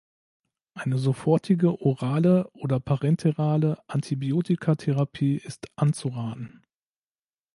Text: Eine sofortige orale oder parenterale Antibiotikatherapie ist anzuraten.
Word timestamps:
Eine 0.73 0.97
sofortige 0.97 1.79
orale 1.79 2.49
oder 2.53 2.79
parenterale 2.79 3.83
Antibiotikatherapie 3.85 5.35
ist 5.37 5.67
anzuraten. 5.75 6.65